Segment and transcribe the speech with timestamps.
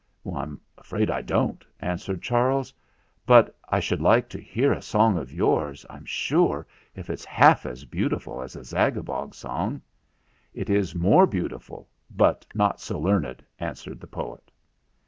[0.35, 2.73] "I'm afraid I don't," answered Charles.
[3.23, 7.67] "But I should like to hear a song of yours, I'm sure, if it's half
[7.67, 9.79] as beautiful as the Zaga bog song."
[10.55, 14.49] "It is more beautiful, but not so learned," answered the poet.